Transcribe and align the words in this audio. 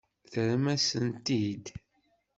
Terram-as-tent-id? 0.31 1.65